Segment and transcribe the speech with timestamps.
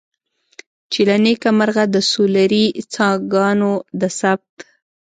[0.91, 4.55] چې له نیکه مرغه د سولري څاګانو د ثبت.